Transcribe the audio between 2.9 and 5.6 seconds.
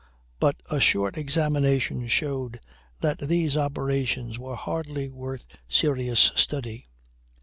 that these operations were hardly worth